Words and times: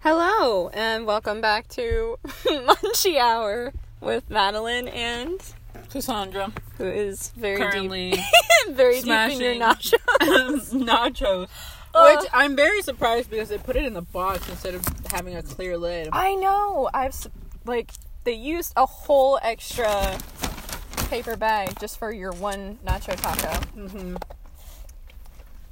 Hello, 0.00 0.68
and 0.72 1.06
welcome 1.06 1.40
back 1.40 1.68
to 1.68 2.18
Munchy 2.24 3.18
Hour 3.18 3.72
with 4.00 4.28
Madeline 4.30 4.88
and 4.88 5.40
Cassandra. 5.90 6.52
who 6.76 6.84
is 6.84 7.30
very 7.30 7.56
Currently 7.58 8.12
deep, 8.12 8.20
very 8.70 9.00
deep 9.00 9.08
in 9.32 9.40
your 9.40 9.54
nachos. 9.56 10.72
nachos. 10.72 11.48
Uh. 11.94 12.16
Which 12.16 12.28
I'm 12.32 12.54
very 12.54 12.80
surprised 12.82 13.30
because 13.30 13.48
they 13.48 13.58
put 13.58 13.76
it 13.76 13.84
in 13.84 13.94
the 13.94 14.02
box 14.02 14.48
instead 14.48 14.74
of 14.74 14.84
having 15.10 15.34
a 15.36 15.42
clear 15.42 15.76
lid. 15.76 16.08
I 16.12 16.34
know. 16.36 16.88
I've 16.94 17.16
like 17.64 17.90
they 18.24 18.34
used 18.34 18.72
a 18.76 18.86
whole 18.86 19.38
extra 19.42 20.18
paper 21.10 21.36
bag 21.36 21.78
just 21.80 21.98
for 21.98 22.12
your 22.12 22.32
one 22.32 22.78
nacho 22.86 23.16
taco. 23.20 23.66
hmm 23.88 24.16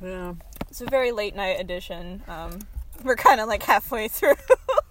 Yeah. 0.02 0.34
It's 0.68 0.80
a 0.80 0.86
very 0.86 1.12
late 1.12 1.36
night 1.36 1.60
edition. 1.60 2.22
Um, 2.26 2.58
we're 3.04 3.16
kind 3.16 3.40
of 3.40 3.48
like 3.48 3.62
halfway 3.62 4.08
through. 4.08 4.34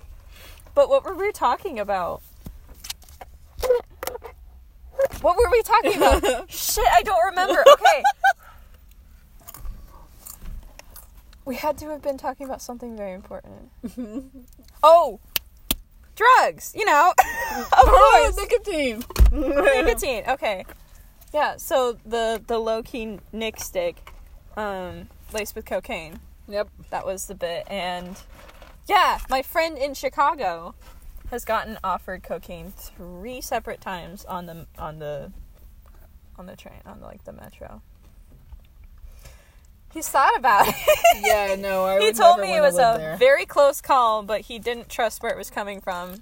but 0.76 0.90
what 0.90 1.04
were 1.06 1.16
we 1.16 1.32
talking 1.32 1.80
about? 1.80 2.22
What 5.22 5.38
were 5.38 5.50
we 5.52 5.62
talking 5.64 5.96
about? 5.98 6.24
Shit, 6.52 6.86
I 6.94 7.02
don't 7.04 7.24
remember. 7.30 7.64
Okay. 7.74 8.04
We 11.46 11.56
had 11.56 11.78
to 11.80 11.90
have 11.90 12.02
been 12.02 12.18
talking 12.18 12.46
about 12.48 12.62
something 12.62 12.96
very 12.98 13.14
important. 13.14 13.70
Oh, 14.88 15.20
drugs. 16.16 16.74
You 16.76 16.86
know, 16.86 17.12
of 17.18 17.68
Oh, 17.74 18.24
course, 18.24 18.38
nicotine. 18.38 19.04
nicotine. 19.32 20.24
Okay, 20.28 20.64
yeah. 21.34 21.58
So 21.58 21.98
the 22.06 22.40
the 22.46 22.60
low 22.60 22.84
key 22.84 23.18
Nick 23.32 23.60
stick, 23.60 24.12
um, 24.56 25.10
laced 25.34 25.56
with 25.56 25.66
cocaine. 25.66 26.20
Yep. 26.48 26.70
That 26.90 27.06
was 27.06 27.26
the 27.26 27.36
bit. 27.36 27.64
And 27.68 28.16
yeah, 28.88 29.20
my 29.30 29.42
friend 29.42 29.78
in 29.78 29.94
Chicago 29.94 30.76
has 31.32 31.44
gotten 31.44 31.78
offered 31.84 32.24
cocaine 32.24 32.72
three 32.72 33.42
separate 33.42 33.82
times 33.82 34.26
on 34.26 34.46
the 34.46 34.68
on 34.78 35.00
the 35.00 35.32
on 36.38 36.46
the 36.46 36.56
train 36.56 36.82
on 36.86 37.02
like 37.02 37.24
the 37.24 37.34
metro. 37.34 37.82
He's 39.94 40.10
thought 40.10 40.36
about 40.38 40.68
it. 40.68 40.76
Yeah, 41.22 41.56
no, 41.58 41.86
I 41.86 42.02
he 42.02 42.12
told 42.12 42.42
me 42.42 42.58
it 42.58 42.62
was 42.62 42.76
a 42.76 42.96
there. 42.98 43.16
very 43.18 43.46
close 43.46 43.80
call, 43.80 44.22
but 44.22 44.42
he 44.42 44.60
didn't 44.60 44.90
trust 44.90 45.24
where 45.24 45.32
it 45.32 45.38
was 45.38 45.50
coming 45.50 45.80
from. 45.80 46.22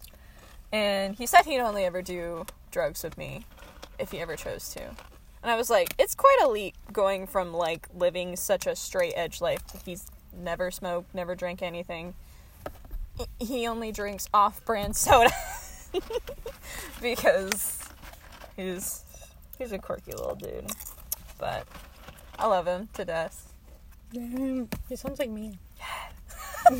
And 0.71 1.15
he 1.15 1.25
said 1.25 1.45
he'd 1.45 1.59
only 1.59 1.83
ever 1.83 2.03
do 2.03 2.45
drugs 2.69 3.03
with 3.03 3.17
me 3.17 3.45
if 3.97 4.11
he 4.11 4.19
ever 4.19 4.35
chose 4.35 4.69
to. 4.75 4.81
And 4.81 5.51
I 5.51 5.55
was 5.55 5.71
like, 5.71 5.95
it's 5.97 6.13
quite 6.13 6.37
a 6.43 6.47
leap 6.47 6.75
going 6.91 7.25
from 7.25 7.51
like 7.53 7.87
living 7.93 8.35
such 8.35 8.67
a 8.67 8.75
straight 8.75 9.13
edge 9.15 9.41
life. 9.41 9.61
He's 9.83 10.05
never 10.37 10.71
smoked, 10.71 11.13
never 11.13 11.35
drank 11.35 11.61
anything. 11.61 12.13
He- 13.39 13.67
only 13.67 13.91
drinks 13.91 14.27
off 14.33 14.63
brand 14.65 14.95
soda 14.95 15.31
because 17.01 17.79
he's 18.55 19.03
he's 19.57 19.71
a 19.71 19.77
quirky 19.77 20.11
little 20.11 20.35
dude. 20.35 20.71
But 21.37 21.67
I 22.39 22.47
love 22.47 22.65
him 22.67 22.89
to 22.93 23.05
death. 23.05 23.53
Damn, 24.11 24.69
he 24.89 24.95
sounds 24.95 25.19
like 25.19 25.29
me. 25.29 25.57
yes. 25.79 26.69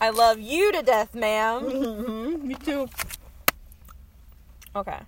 I 0.00 0.10
love 0.14 0.38
you 0.38 0.72
to 0.72 0.82
death, 0.82 1.14
ma'am. 1.14 1.62
Mm-hmm. 1.64 2.48
Me 2.48 2.54
too. 2.54 2.88
Okay. 4.76 4.98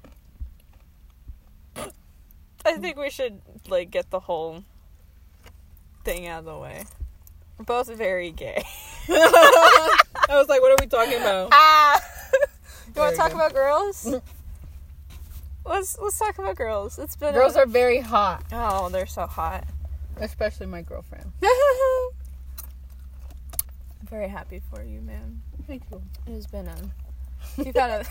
I 2.64 2.72
think 2.78 2.96
we 2.96 3.10
should 3.10 3.40
like 3.68 3.90
get 3.90 4.10
the 4.10 4.20
whole 4.20 4.64
thing 6.06 6.26
out 6.28 6.38
of 6.38 6.44
the 6.44 6.56
way. 6.56 6.84
We're 7.58 7.64
both 7.64 7.88
very 7.92 8.30
gay. 8.30 8.62
I 9.08 10.06
was 10.30 10.48
like, 10.48 10.60
what 10.62 10.70
are 10.70 10.76
we 10.80 10.86
talking 10.86 11.14
about? 11.20 11.48
Ah. 11.52 12.00
you 12.94 13.00
want 13.02 13.10
to 13.14 13.20
talk 13.20 13.30
good. 13.32 13.36
about 13.36 13.52
girls? 13.52 14.06
let's 15.66 15.98
let's 15.98 16.16
talk 16.18 16.38
about 16.38 16.54
girls. 16.54 16.96
It's 17.00 17.16
been 17.16 17.34
Girls 17.34 17.56
a- 17.56 17.60
are 17.62 17.66
very 17.66 17.98
hot, 17.98 18.44
oh, 18.52 18.88
they're 18.88 19.06
so 19.06 19.26
hot. 19.26 19.64
especially 20.20 20.66
my 20.66 20.82
girlfriend. 20.82 21.32
I'm 24.00 24.06
very 24.08 24.28
happy 24.28 24.62
for 24.72 24.84
you, 24.84 25.00
man. 25.00 25.42
Thank 25.66 25.82
you. 25.90 26.00
It 26.28 26.34
has 26.34 26.46
been 26.46 26.68
a. 26.68 26.76
You've 27.56 27.74
had 27.74 27.90
a. 28.02 28.04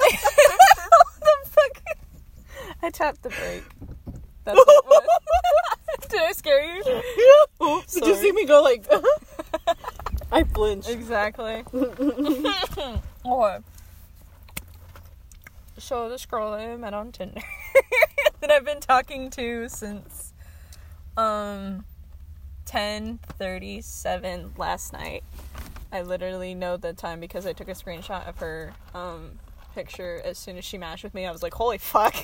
the 0.00 1.36
fuck? 1.44 1.82
I 2.82 2.90
tapped 2.90 3.22
the 3.22 3.28
brake. 3.28 3.62
That's 4.44 4.56
what, 4.56 4.86
what- 4.86 5.06
Did 6.12 6.22
I 6.22 6.32
scare 6.32 6.64
you? 6.64 6.82
Did 6.84 7.90
sorry. 7.90 8.10
you 8.10 8.16
see 8.16 8.32
me 8.32 8.44
go 8.44 8.62
like? 8.62 8.84
I 10.32 10.42
flinched. 10.42 10.88
Exactly. 10.88 11.64
or. 13.24 13.62
So 15.78 16.08
this 16.08 16.26
girl 16.26 16.50
that 16.50 16.60
I 16.60 16.76
met 16.76 16.94
on 16.94 17.12
Tinder 17.12 17.40
that 18.40 18.50
I've 18.50 18.64
been 18.64 18.80
talking 18.80 19.30
to 19.30 19.68
since 19.68 20.32
um 21.16 21.84
10:37 22.66 24.58
last 24.58 24.92
night. 24.92 25.22
I 25.92 26.02
literally 26.02 26.54
know 26.54 26.76
the 26.76 26.92
time 26.92 27.20
because 27.20 27.46
I 27.46 27.52
took 27.52 27.68
a 27.68 27.72
screenshot 27.72 28.28
of 28.28 28.38
her 28.38 28.74
um 28.94 29.38
picture 29.74 30.20
as 30.24 30.38
soon 30.38 30.58
as 30.58 30.64
she 30.64 30.76
matched 30.76 31.04
with 31.04 31.14
me. 31.14 31.24
I 31.26 31.30
was 31.30 31.42
like, 31.42 31.54
"Holy 31.54 31.78
fuck." 31.78 32.14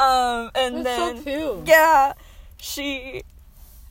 Um 0.00 0.50
and 0.54 0.84
That's 0.84 1.24
then 1.24 1.24
so 1.24 1.62
yeah, 1.66 2.14
she 2.56 3.22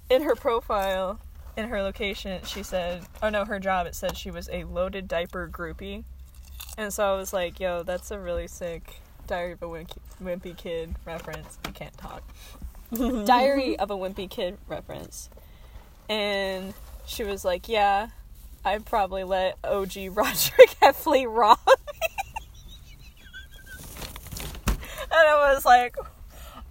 in 0.09 0.23
her 0.23 0.35
profile, 0.35 1.19
in 1.55 1.69
her 1.69 1.81
location, 1.81 2.41
she 2.45 2.63
said, 2.63 3.03
"Oh 3.21 3.29
no, 3.29 3.45
her 3.45 3.59
job." 3.59 3.85
It 3.85 3.95
said 3.95 4.17
she 4.17 4.31
was 4.31 4.47
a 4.49 4.63
Löded 4.63 5.07
Diper 5.07 5.49
groupie, 5.49 6.03
and 6.77 6.93
so 6.93 7.13
I 7.13 7.15
was 7.15 7.31
like, 7.31 7.59
"Yo, 7.59 7.83
that's 7.83 8.11
a 8.11 8.19
really 8.19 8.47
sick 8.47 9.01
Diary 9.27 9.51
of 9.53 9.61
a 9.61 9.67
Wimpy, 9.67 9.97
wimpy 10.21 10.57
Kid 10.57 10.95
reference." 11.05 11.59
I 11.65 11.71
can't 11.71 11.97
talk. 11.97 12.23
Diary 13.25 13.77
of 13.77 13.91
a 13.91 13.95
Wimpy 13.95 14.29
Kid 14.29 14.57
reference, 14.67 15.29
and 16.09 16.73
she 17.05 17.23
was 17.23 17.45
like, 17.45 17.69
"Yeah, 17.69 18.07
I'd 18.65 18.85
probably 18.85 19.23
let 19.23 19.57
OG 19.63 19.91
Rodrick 20.11 20.75
Heffley 20.81 21.25
rob." 21.27 21.59
And 25.19 25.29
I 25.29 25.53
was 25.53 25.65
like, 25.65 25.95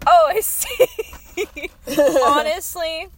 "Oh, 0.06 0.26
I 0.28 0.41
see." 0.41 1.70
Honestly, 2.26 3.09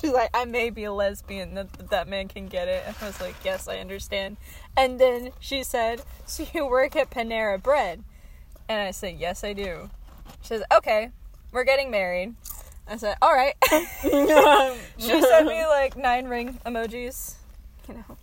she's 0.00 0.12
like, 0.12 0.30
"I 0.34 0.44
may 0.44 0.70
be 0.70 0.84
a 0.84 0.92
lesbian. 0.92 1.54
That 1.54 1.90
that 1.90 2.08
man 2.08 2.28
can 2.28 2.46
get 2.46 2.68
it." 2.68 2.84
And 2.86 2.96
I 3.00 3.06
was 3.06 3.20
like, 3.20 3.36
"Yes, 3.44 3.68
I 3.68 3.78
understand." 3.78 4.36
And 4.76 5.00
then 5.00 5.30
she 5.40 5.62
said, 5.62 6.02
"So 6.26 6.46
you 6.52 6.66
work 6.66 6.96
at 6.96 7.10
Panera 7.10 7.62
Bread?" 7.62 8.02
And 8.68 8.80
I 8.80 8.90
said, 8.90 9.16
"Yes, 9.18 9.44
I 9.44 9.52
do." 9.52 9.90
She 10.42 10.48
says, 10.48 10.62
"Okay, 10.72 11.10
we're 11.52 11.64
getting 11.64 11.90
married." 11.90 12.34
I 12.86 12.96
said, 12.96 13.16
"All 13.22 13.32
right." 13.32 13.54
she 14.98 15.22
sent 15.22 15.46
me 15.46 15.64
like 15.66 15.96
nine 15.96 16.26
ring 16.26 16.58
emojis. 16.66 17.34
You 17.88 17.94
know. 17.94 18.16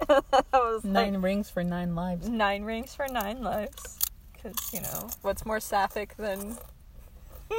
I 0.08 0.22
was 0.52 0.84
like, 0.84 0.92
Nine 1.12 1.20
rings 1.22 1.50
for 1.50 1.62
nine 1.64 1.94
lives. 1.94 2.28
nine 2.28 2.62
rings 2.64 2.94
for 2.94 3.06
nine 3.08 3.42
lives. 3.42 3.98
Because, 4.32 4.54
you 4.72 4.80
know, 4.80 5.10
what's 5.22 5.44
more 5.44 5.60
sapphic 5.60 6.16
than. 6.16 6.56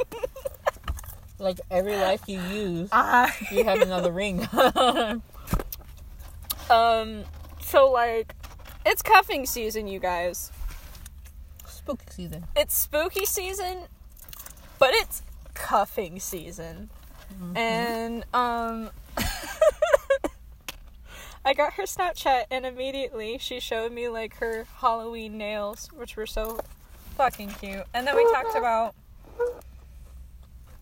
Like 1.38 1.58
every 1.70 1.96
life 1.96 2.20
you 2.26 2.38
use, 2.38 2.90
Ah. 2.92 3.34
you 3.50 3.64
have 3.64 3.80
another 3.80 4.12
ring. 4.12 4.46
Um, 6.70 7.24
so, 7.62 7.90
like, 7.90 8.34
it's 8.86 9.02
cuffing 9.02 9.44
season, 9.46 9.88
you 9.88 9.98
guys. 9.98 10.52
Spooky 11.66 12.04
season. 12.10 12.44
It's 12.54 12.74
spooky 12.76 13.26
season, 13.26 13.84
but 14.78 14.90
it's 14.92 15.22
cuffing 15.54 16.20
season. 16.20 16.90
And, 17.56 18.24
um. 18.34 18.90
I 21.44 21.54
got 21.54 21.74
her 21.74 21.84
Snapchat 21.84 22.44
and 22.50 22.66
immediately 22.66 23.38
she 23.38 23.60
showed 23.60 23.92
me 23.92 24.08
like 24.08 24.36
her 24.36 24.66
Halloween 24.76 25.38
nails, 25.38 25.88
which 25.94 26.16
were 26.16 26.26
so 26.26 26.60
fucking 27.16 27.48
cute. 27.60 27.84
And 27.94 28.06
then 28.06 28.16
we 28.16 28.24
talked 28.24 28.56
about 28.56 28.94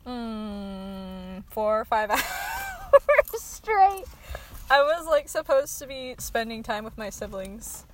mm, 0.06 1.44
four 1.50 1.80
or 1.80 1.84
five 1.84 2.10
hours 2.10 3.42
straight. 3.42 4.04
I 4.70 4.82
was 4.82 5.06
like 5.06 5.28
supposed 5.28 5.78
to 5.78 5.86
be 5.86 6.14
spending 6.18 6.62
time 6.62 6.84
with 6.84 6.98
my 6.98 7.08
siblings, 7.10 7.84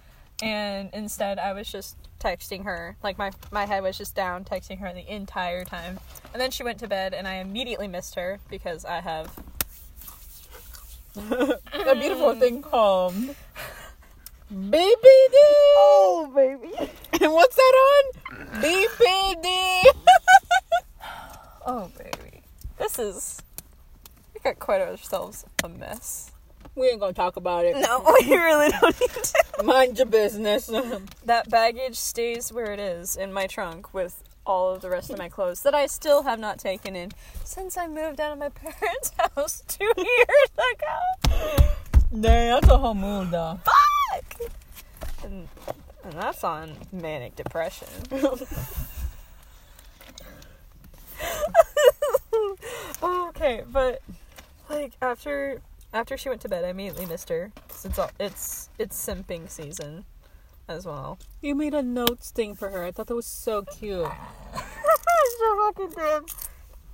and 0.43 0.91
instead 0.93 1.39
I 1.39 1.53
was 1.53 1.71
just 1.71 1.97
texting 2.19 2.65
her. 2.65 2.97
Like 3.03 3.17
my 3.19 3.31
my 3.53 3.67
head 3.67 3.83
was 3.83 3.97
just 3.97 4.15
down, 4.15 4.45
texting 4.45 4.81
her 4.81 4.93
the 4.93 5.09
entire 5.13 5.65
time. 5.65 6.01
And 6.33 6.41
then 6.41 6.51
she 6.51 6.65
went 6.65 6.79
to 6.81 6.89
bed, 6.89 7.15
and 7.15 7.29
I 7.29 7.35
immediately 7.35 7.89
missed 7.89 8.17
her 8.17 8.41
because 8.51 8.85
I 8.85 9.01
have 9.01 9.31
a 11.17 11.95
beautiful 11.95 12.35
mm. 12.35 12.41
thing 12.41 12.63
called 12.63 13.15
BPD. 14.53 15.35
oh 15.77 16.33
baby. 16.35 16.75
And 17.21 17.33
what's 17.33 17.57
that 17.57 18.13
on? 18.33 18.47
BPD. 18.63 19.85
Oh 21.67 21.91
baby. 21.97 22.43
This 22.79 22.99
is 22.99 23.41
We 24.35 24.41
got 24.41 24.59
quite 24.59 24.83
ourselves 24.83 25.47
a 25.63 25.69
mess. 25.71 26.31
We 26.75 26.89
ain't 26.89 27.01
gonna 27.01 27.15
talk 27.15 27.37
about 27.37 27.65
it. 27.65 27.75
No, 27.77 28.05
we 28.21 28.37
really 28.37 28.69
don't 28.69 29.01
need 29.01 29.11
to. 29.11 29.63
Mind 29.63 29.97
your 29.97 30.07
business. 30.07 30.71
That 31.25 31.49
baggage 31.49 31.97
stays 31.97 32.53
where 32.53 32.71
it 32.73 32.81
is 32.81 33.17
in 33.17 33.33
my 33.33 33.47
trunk 33.47 33.95
with 33.95 34.23
all 34.47 34.73
of 34.75 34.81
the 34.83 34.91
rest 34.91 35.11
of 35.11 35.19
my 35.19 35.29
clothes 35.29 35.63
that 35.63 35.75
I 35.75 35.87
still 35.87 36.23
have 36.23 36.39
not 36.39 36.59
taken 36.59 36.95
in 36.97 37.13
since 37.45 37.77
I 37.77 37.87
moved 37.87 38.21
out 38.21 38.33
of 38.33 38.39
my 38.39 38.49
parents' 38.55 39.13
house 39.35 39.63
two 39.67 39.85
years 39.97 40.51
ago. 40.57 41.57
Dang, 42.21 42.51
that's 42.51 42.69
a 42.69 42.79
whole 42.79 42.95
mood 42.95 43.31
though. 43.31 43.59
Fuck! 43.65 44.51
And, 45.25 45.49
and 46.05 46.13
that's 46.13 46.45
on 46.45 46.73
manic 46.93 47.35
depression. 47.37 47.89
okay, 53.03 53.63
but 53.71 54.03
like 54.69 54.93
after 55.03 55.61
after 55.93 56.17
she 56.17 56.29
went 56.29 56.41
to 56.43 56.49
bed, 56.49 56.65
I 56.65 56.69
immediately 56.69 57.07
missed 57.07 57.29
her 57.29 57.53
'cause 57.69 57.85
it's 57.85 57.99
all, 57.99 58.11
it's 58.19 58.69
it's 58.79 58.97
simping 59.07 59.49
season 59.49 60.05
as 60.69 60.87
well. 60.87 61.19
You 61.41 61.55
made 61.55 61.75
a 61.75 61.83
notes 61.83 62.31
thing 62.31 62.55
for 62.55 62.71
her. 62.71 62.85
I 62.85 62.91
thought 62.91 63.07
that 63.09 63.15
was 63.15 63.27
so 63.27 63.63
cute. 63.63 64.07
so 65.39 65.73
fucking 65.73 65.91
did. 65.91 66.23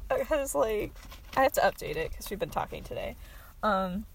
Because 0.09 0.55
like 0.55 0.93
I 1.37 1.43
have 1.43 1.53
to 1.53 1.61
update 1.61 1.97
it 1.97 2.11
because 2.11 2.31
we've 2.31 2.39
been 2.39 2.51
talking 2.51 2.83
today. 2.83 3.17
Um, 3.63 4.07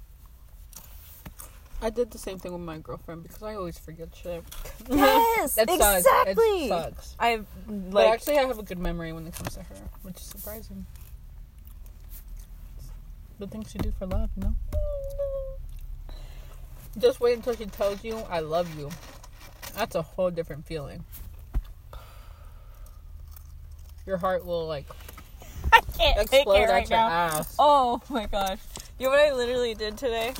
I 1.82 1.90
did 1.90 2.12
the 2.12 2.18
same 2.18 2.40
thing 2.40 2.52
with 2.52 2.62
my 2.62 2.78
girlfriend 2.80 3.24
because 3.24 3.44
I 3.44 3.56
always 3.56 3.78
forget 3.78 4.10
shit. 4.16 4.44
yes, 4.90 5.54
sucks. 5.54 5.72
exactly. 5.74 6.66
It 6.66 6.70
sucks. 6.70 7.16
I 7.20 7.42
But 7.68 7.94
like 7.94 8.14
actually, 8.14 8.40
I 8.40 8.46
have 8.46 8.60
a 8.60 8.64
good 8.64 8.80
memory 8.80 9.14
when 9.14 9.28
it 9.28 9.34
comes 9.34 9.54
to 9.56 9.62
her, 9.62 9.76
which 10.02 10.18
is 10.18 10.24
surprising. 10.24 10.86
The 13.38 13.48
things 13.48 13.74
you 13.76 13.82
do 13.82 13.92
for 13.92 14.06
love, 14.06 14.30
you 14.38 14.44
know? 14.44 14.56
Just 16.98 17.20
wait 17.20 17.36
until 17.36 17.56
she 17.56 17.66
tells 17.66 18.04
you, 18.04 18.18
I 18.30 18.40
love 18.40 18.74
you. 18.80 18.90
That's 19.76 19.96
a 19.96 20.02
whole 20.02 20.32
different 20.32 20.66
feeling. 20.66 21.04
Your 24.06 24.18
heart 24.18 24.46
will, 24.46 24.68
like, 24.68 24.86
I 25.74 25.82
can't 25.98 26.30
take 26.30 26.42
explode 26.42 26.62
it 26.62 26.70
at 26.70 26.70
right 26.70 26.90
your 26.90 27.00
now. 27.00 27.08
ass. 27.08 27.56
Oh 27.60 28.02
my 28.10 28.28
gosh. 28.28 28.60
You 29.00 29.08
know 29.08 29.12
what 29.12 29.20
I 29.20 29.34
literally 29.34 29.74
did 29.74 29.98
today? 29.98 30.34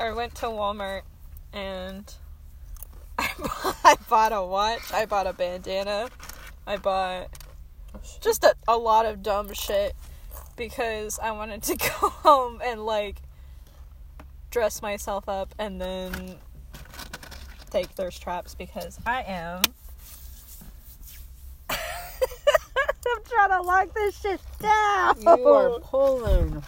I 0.00 0.10
went 0.12 0.34
to 0.36 0.46
Walmart 0.46 1.02
and 1.52 2.12
I 3.18 3.30
bought, 3.38 3.76
I 3.84 3.96
bought 4.08 4.32
a 4.32 4.42
watch, 4.44 4.92
I 4.92 5.06
bought 5.06 5.26
a 5.26 5.32
bandana, 5.32 6.08
I 6.66 6.76
bought 6.76 7.28
just 8.20 8.42
a, 8.42 8.54
a 8.66 8.76
lot 8.76 9.06
of 9.06 9.22
dumb 9.22 9.52
shit 9.52 9.94
because 10.56 11.18
I 11.20 11.30
wanted 11.30 11.62
to 11.64 11.76
go 12.00 12.08
home 12.08 12.60
and 12.64 12.84
like 12.84 13.16
dress 14.50 14.82
myself 14.82 15.28
up 15.28 15.54
and 15.58 15.80
then 15.80 16.36
take 17.74 17.86
thirst 17.88 18.22
traps 18.22 18.54
because 18.54 19.00
I 19.04 19.22
am. 19.22 19.62
I'm 21.70 21.78
trying 23.28 23.50
to 23.50 23.62
lock 23.62 23.92
this 23.92 24.20
shit 24.20 24.40
down. 24.60 25.20
You 25.20 25.48
are 25.48 25.80
pulling. 25.80 26.62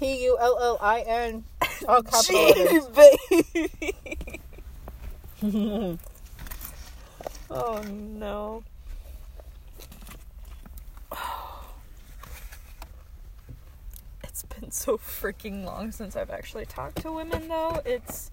P 0.00 0.24
U 0.24 0.36
L 0.40 0.58
L 0.60 0.78
I 0.80 1.02
N. 1.02 1.44
All 1.86 2.02
capital 2.02 2.90
baby. 2.96 4.40
oh 7.50 7.82
no. 7.82 8.64
It's 14.24 14.42
been 14.42 14.70
so 14.70 14.98
freaking 14.98 15.64
long 15.64 15.90
since 15.90 16.14
I've 16.14 16.30
actually 16.30 16.66
talked 16.66 17.02
to 17.02 17.10
women 17.10 17.48
though. 17.48 17.80
It's 17.84 18.30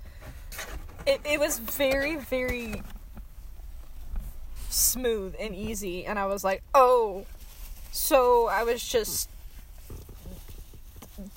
it, 1.06 1.22
it 1.26 1.40
was 1.40 1.60
very, 1.60 2.16
very 2.16 2.82
smooth 4.70 5.36
and 5.40 5.56
easy 5.56 6.06
and 6.06 6.20
I 6.20 6.26
was 6.26 6.44
like, 6.44 6.62
oh 6.74 7.26
so 7.92 8.48
I 8.48 8.64
was 8.64 8.86
just 8.86 9.30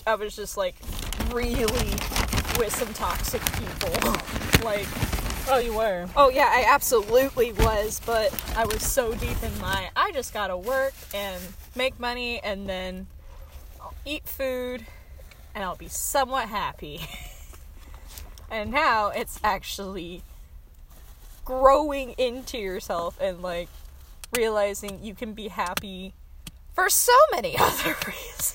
I 0.07 0.17
was 0.17 0.35
just 0.35 0.57
like 0.57 0.75
really 1.33 1.93
with 2.59 2.75
some 2.75 2.93
toxic 2.95 3.43
people. 3.53 3.93
like 4.65 4.89
Oh, 5.51 5.57
you 5.57 5.73
were. 5.73 6.07
Oh 6.15 6.29
yeah, 6.29 6.51
I 6.51 6.67
absolutely 6.69 7.53
was, 7.53 8.03
but 8.05 8.35
I 8.55 8.67
was 8.67 8.83
so 8.83 9.15
deep 9.15 9.43
in 9.43 9.59
my 9.61 9.89
I 9.97 10.13
just 10.13 10.35
gotta 10.35 10.57
work 10.57 10.93
and 11.15 11.41
make 11.75 11.99
money 11.99 12.41
and 12.43 12.69
then 12.69 13.07
I'll 13.81 13.95
eat 14.05 14.27
food 14.27 14.85
and 15.55 15.65
I'll 15.65 15.77
be 15.77 15.89
somewhat 15.89 16.49
happy. 16.49 17.01
and 18.51 18.71
now 18.71 19.09
it's 19.09 19.41
actually 19.43 20.23
growing 21.45 22.11
into 22.13 22.59
yourself 22.59 23.19
and 23.21 23.43
like 23.43 23.69
realizing 24.37 25.03
you 25.03 25.15
can 25.15 25.33
be 25.33 25.49
happy 25.49 26.13
for 26.75 26.89
so 26.91 27.13
many 27.33 27.57
other 27.59 27.97
reasons. 28.07 28.55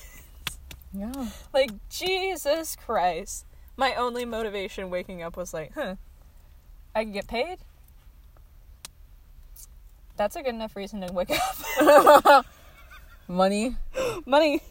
Yeah. 0.94 1.28
Like, 1.54 1.72
Jesus 1.90 2.76
Christ. 2.76 3.46
My 3.76 3.96
only 3.96 4.24
motivation 4.26 4.92
waking 4.92 5.24
up 5.24 5.36
was 5.36 5.54
like, 5.54 5.72
huh, 5.74 5.96
I 6.94 7.04
can 7.04 7.12
get 7.12 7.28
paid? 7.28 7.58
That's 10.16 10.36
a 10.36 10.44
good 10.44 10.54
enough 10.54 10.76
reason 10.76 11.02
to 11.02 11.12
wake 11.12 11.32
up. 11.32 12.46
Money. 13.28 13.76
money. 14.28 14.62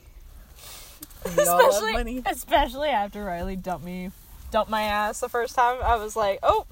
We 1.36 1.42
all 1.44 1.58
love 1.58 1.68
Especially, 1.70 1.92
money. 1.92 2.22
especially 2.26 2.88
after 2.90 3.24
Riley 3.24 3.56
dumped 3.56 3.84
me, 3.84 4.10
dumped 4.52 4.70
my 4.70 4.82
ass 4.82 5.18
the 5.18 5.28
first 5.28 5.56
time. 5.56 5.78
I 5.82 5.96
was 5.96 6.14
like, 6.14 6.38
oh, 6.42 6.66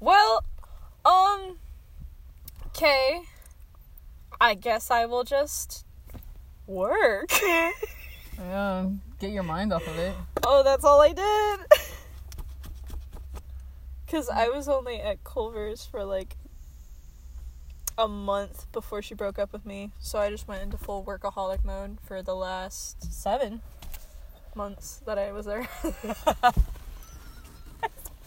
well, 0.00 0.44
um, 1.04 1.56
okay. 2.66 3.22
I 4.40 4.54
guess 4.54 4.90
I 4.90 5.06
will 5.06 5.24
just 5.24 5.86
work. 6.66 7.30
Yeah. 8.38 8.88
Get 9.20 9.30
your 9.30 9.42
mind 9.42 9.72
off 9.72 9.86
of 9.86 9.98
it. 9.98 10.14
Oh, 10.44 10.62
that's 10.64 10.84
all 10.84 11.00
I 11.00 11.12
did. 11.12 11.60
Cause 14.08 14.28
I 14.28 14.48
was 14.48 14.68
only 14.68 15.00
at 15.00 15.22
Culver's 15.22 15.86
for 15.86 16.04
like 16.04 16.36
a 17.96 18.08
month 18.08 18.66
before 18.72 19.00
she 19.00 19.14
broke 19.14 19.38
up 19.38 19.52
with 19.52 19.64
me, 19.64 19.90
so 20.00 20.18
I 20.18 20.28
just 20.28 20.48
went 20.48 20.62
into 20.62 20.76
full 20.76 21.04
workaholic 21.04 21.64
mode 21.64 21.98
for 22.04 22.20
the 22.22 22.34
last 22.34 23.12
seven 23.12 23.62
months 24.54 25.00
that 25.06 25.18
I 25.18 25.32
was 25.32 25.46
there. 25.46 25.68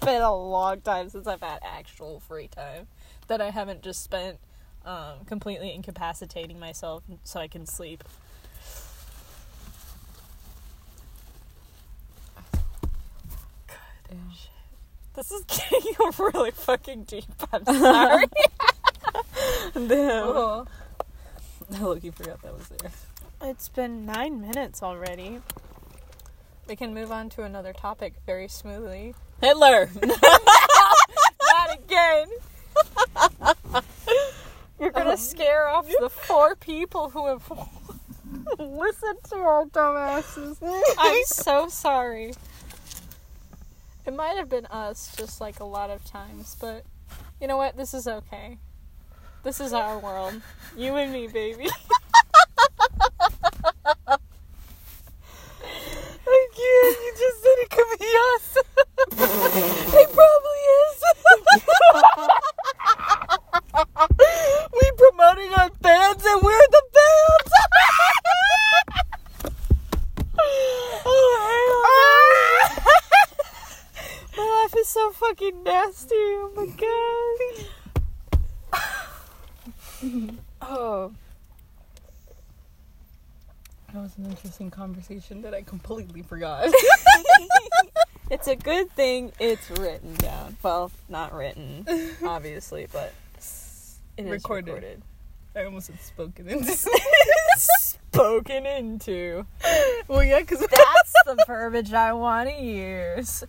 it's 0.05 0.13
been 0.13 0.21
a 0.21 0.35
long 0.35 0.81
time 0.81 1.09
since 1.09 1.25
I've 1.25 1.41
had 1.41 1.59
actual 1.63 2.19
free 2.19 2.47
time 2.47 2.85
that 3.27 3.41
I 3.41 3.50
haven't 3.50 3.81
just 3.81 4.03
spent 4.03 4.38
um, 4.85 5.25
completely 5.25 5.74
incapacitating 5.74 6.59
myself 6.59 7.01
so 7.24 7.39
I 7.39 7.47
can 7.47 7.65
sleep. 7.65 8.03
Good 14.07 14.19
shit. 14.31 14.51
This 15.15 15.31
is 15.31 15.43
getting 15.45 15.95
really 16.19 16.51
fucking 16.51 17.05
deep. 17.05 17.25
I'm 17.51 17.65
sorry. 17.65 18.25
Damn. 19.74 20.27
Oh. 20.27 20.67
I 21.74 21.81
look, 21.81 22.03
you 22.03 22.12
forgot 22.12 22.43
that 22.43 22.55
was 22.55 22.67
there. 22.67 22.91
It's 23.41 23.69
been 23.69 24.05
nine 24.05 24.39
minutes 24.39 24.83
already. 24.83 25.41
We 26.67 26.75
can 26.75 26.93
move 26.93 27.12
on 27.12 27.29
to 27.29 27.43
another 27.43 27.74
topic 27.74 28.13
very 28.27 28.47
smoothly. 28.47 29.15
Hitler! 29.46 29.90
Not 30.04 31.78
again. 31.78 32.28
You're 34.80 34.90
gonna 34.90 35.12
oh. 35.12 35.16
scare 35.18 35.68
off 35.68 35.88
the 36.00 36.10
four 36.10 36.56
people 36.56 37.12
who 37.12 37.28
have 37.28 37.48
listened 38.60 39.20
to 39.30 39.36
our 39.36 39.66
dumbasses. 39.66 40.58
I'm 40.98 41.25
so 41.25 41.68
sorry. 41.68 42.34
It 44.08 44.16
might 44.16 44.36
have 44.38 44.50
been 44.50 44.66
us, 44.66 45.16
just 45.16 45.40
like 45.40 45.60
a 45.60 45.64
lot 45.64 45.92
of 45.92 46.04
times, 46.06 46.58
but 46.60 46.84
you 47.40 47.48
know 47.48 47.58
what? 47.58 47.78
This 47.78 47.94
is 47.94 48.08
okay. 48.08 48.58
This 49.44 49.60
is 49.60 49.74
our 49.74 50.00
world. 50.00 50.42
You 50.75 50.96
and 50.96 51.14
me, 51.14 51.28
baby. 51.28 51.70
I 56.28 56.48
can't. 56.56 56.98
You 57.04 57.14
just 57.18 57.44
said 57.44 57.58
it 57.60 57.70
could 57.70 58.00
be 58.00 58.12
us. 58.34 58.58
it 59.94 60.10
probably 60.14 60.62
is. 60.82 60.96
we 64.74 64.92
promoting 64.98 65.54
our 65.54 65.70
bands 65.82 66.25
and 66.25 66.42
we're 66.42 66.68
the 66.72 66.84
bands. 66.94 67.52
oh, 71.06 71.38
hell 71.54 71.84
no. 74.36 74.44
My 74.44 74.62
laugh 74.62 74.74
is 74.78 74.88
so 74.88 75.12
fucking 75.12 75.64
nasty. 75.64 76.35
Oh 76.48 76.52
my 76.56 76.68
god. 80.02 80.46
oh. 80.62 81.12
What 83.92 84.02
was 84.04 84.18
an 84.18 84.25
interesting 84.25 84.70
conversation 84.70 85.42
that 85.42 85.54
I 85.56 85.64
completely 85.64 86.22
forgot. 86.22 86.72
It's 88.32 88.48
a 88.48 88.56
good 88.56 88.90
thing 88.92 89.32
it's 89.40 89.70
written 89.70 90.16
down. 90.16 90.58
Well, 90.64 90.90
not 91.08 91.32
written, 91.32 91.86
obviously, 92.25 92.88
but 92.92 93.14
it 93.38 94.25
is 94.25 94.32
Recorded. 94.32 94.74
recorded. 94.74 95.02
I 95.56 95.64
almost 95.66 95.90
had 95.92 96.02
spoken 96.02 96.48
into. 96.50 96.75
Spoken 97.58 98.66
into. 98.66 99.46
well, 100.08 100.24
yeah, 100.24 100.40
because 100.40 100.58
That's 100.60 101.14
the 101.28 101.44
verbiage 101.46 101.94
I 101.94 102.14
want 102.14 102.50
to 102.50 102.56
use. 102.60 103.44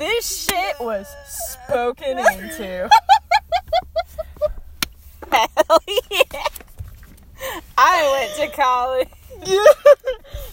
This 0.00 0.46
shit 0.46 0.80
was 0.80 1.06
spoken 1.26 2.18
into. 2.32 2.88
Hell 5.30 5.78
yeah. 6.10 6.24
I 7.76 8.10
went 8.10 8.32
to 8.50 8.56
college. 8.56 9.08
yeah, 9.44 9.74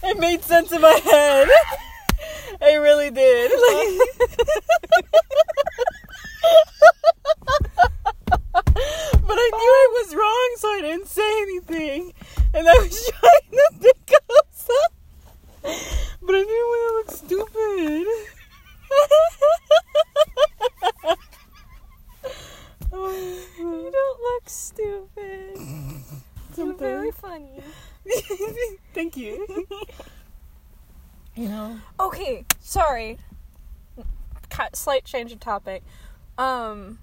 it 0.11 0.19
made 0.19 0.43
sense 0.43 0.73
in 0.73 0.81
my 0.81 0.99
head. 1.01 1.47
It 2.59 2.75
really 2.75 3.09
did. 3.09 3.51
but 3.53 3.61
I 9.39 9.49
knew 9.53 9.71
I 9.71 9.87
was 10.03 10.13
wrong, 10.13 10.55
so 10.57 10.67
I 10.67 10.81
didn't 10.81 11.07
say 11.07 11.41
anything. 11.43 12.11
And 12.53 12.67
I 12.67 12.73
was 12.73 13.09
trying 13.19 13.51
to 13.51 13.69
think 13.79 14.11
of 14.29 14.45
something. 14.51 14.91
But 16.21 16.35
I 16.35 16.39
didn't 16.39 16.49
want 16.49 17.07
to 17.07 17.13
look 17.13 17.17
stupid. 17.17 18.07
You 23.59 23.91
don't 23.91 24.21
look 24.21 24.49
stupid. 24.49 25.57
You're 26.57 26.73
very 26.73 27.11
funny. 27.11 27.61
Thank 28.93 29.17
you. 29.17 29.65
You 31.35 31.49
know, 31.49 31.79
Okay, 31.99 32.45
sorry. 32.59 33.17
Cut, 34.49 34.75
slight 34.75 34.95
change 35.07 35.31
of 35.31 35.39
topic. 35.39 35.83
Um, 36.37 36.99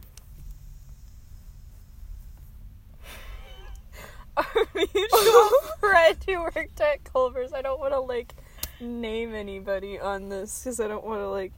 our 4.36 4.46
mutual 4.74 5.50
friend 5.80 6.16
who 6.26 6.40
worked 6.40 6.80
at 6.80 7.02
Culver's. 7.04 7.52
I 7.52 7.62
don't 7.62 7.80
want 7.80 7.92
to 7.92 8.00
like 8.00 8.34
name 8.80 9.34
anybody 9.34 9.98
on 9.98 10.28
this 10.28 10.60
because 10.62 10.78
I 10.80 10.86
don't 10.88 11.04
want 11.04 11.20
to 11.20 11.28
like, 11.28 11.52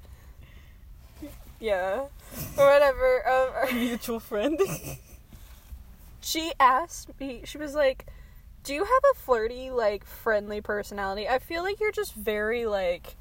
yeah, 1.61 2.05
or 2.57 2.67
whatever. 2.67 3.29
Um, 3.29 3.49
our- 3.55 3.73
mutual 3.75 4.21
friend. 4.21 4.59
she 6.21 6.53
asked 6.61 7.19
me. 7.21 7.43
She 7.45 7.59
was 7.59 7.75
like, 7.75 8.07
"Do 8.63 8.73
you 8.75 8.85
have 8.85 9.03
a 9.13 9.19
flirty, 9.19 9.71
like, 9.71 10.05
friendly 10.07 10.61
personality? 10.61 11.29
I 11.29 11.39
feel 11.39 11.63
like 11.63 11.81
you're 11.81 11.93
just 11.93 12.15
very 12.15 12.67
like." 12.67 13.17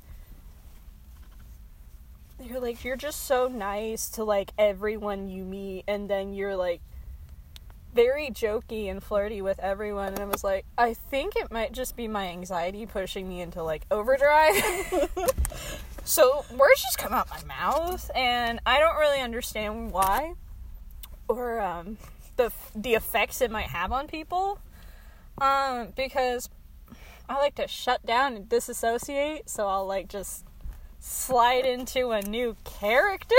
You're 2.43 2.59
like 2.59 2.83
you're 2.83 2.95
just 2.95 3.25
so 3.25 3.47
nice 3.47 4.09
to 4.09 4.23
like 4.23 4.51
everyone 4.57 5.29
you 5.29 5.43
meet 5.43 5.83
and 5.87 6.09
then 6.09 6.33
you're 6.33 6.55
like 6.55 6.81
very 7.93 8.29
jokey 8.29 8.91
and 8.91 9.01
flirty 9.01 9.41
with 9.41 9.57
everyone 9.59 10.09
and 10.09 10.19
I 10.19 10.25
was 10.25 10.43
like 10.43 10.65
I 10.77 10.93
think 10.93 11.35
it 11.35 11.51
might 11.51 11.71
just 11.71 11.95
be 11.95 12.07
my 12.07 12.27
anxiety 12.27 12.85
pushing 12.85 13.27
me 13.29 13.41
into 13.41 13.63
like 13.63 13.85
overdrive. 13.89 14.53
so 16.03 16.45
words 16.51 16.81
just 16.81 16.97
come 16.97 17.13
out 17.13 17.29
my 17.29 17.43
mouth 17.45 18.11
and 18.13 18.59
I 18.65 18.79
don't 18.79 18.97
really 18.97 19.21
understand 19.21 19.91
why 19.91 20.33
or 21.29 21.61
um 21.61 21.97
the 22.35 22.51
the 22.75 22.95
effects 22.95 23.39
it 23.41 23.49
might 23.49 23.67
have 23.67 23.93
on 23.93 24.07
people. 24.07 24.59
Um 25.37 25.93
because 25.95 26.49
I 27.27 27.37
like 27.37 27.55
to 27.55 27.67
shut 27.67 28.05
down 28.05 28.35
and 28.35 28.49
disassociate, 28.49 29.49
so 29.49 29.67
I'll 29.67 29.87
like 29.87 30.09
just 30.09 30.45
slide 31.05 31.65
into 31.65 32.11
a 32.11 32.21
new 32.21 32.55
character. 32.63 33.35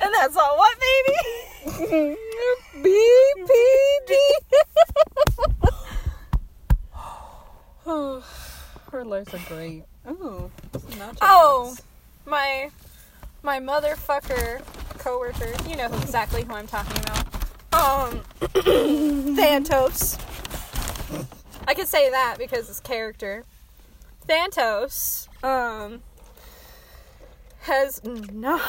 and 0.00 0.12
that's 0.12 0.36
all 0.36 0.56
what, 0.56 0.76
baby? 0.80 2.16
BPD. 2.82 4.16
oh, 7.86 8.24
our 8.92 9.04
lives 9.04 9.32
are 9.32 9.38
great. 9.48 9.84
Oh, 10.06 10.50
nacho 10.72 11.16
Oh. 11.22 11.76
My 12.26 12.70
my 13.42 13.60
motherfucker 13.60 14.62
coworker, 14.98 15.52
you 15.68 15.76
know 15.76 15.86
exactly 15.86 16.42
who 16.42 16.54
I'm 16.54 16.66
talking 16.66 16.98
about. 17.02 17.26
Um 17.72 18.20
Thantos. 19.36 20.18
I 21.66 21.74
can 21.74 21.86
say 21.86 22.10
that 22.10 22.36
because 22.38 22.68
it's 22.68 22.80
character. 22.80 23.44
Thantos 24.28 25.28
um 25.44 26.02
has 27.60 28.02
no 28.04 28.58